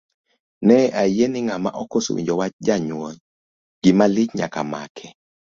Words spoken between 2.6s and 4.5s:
janyuol, gima lich